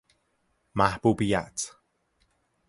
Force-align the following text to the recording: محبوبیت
محبوبیت 0.75 1.71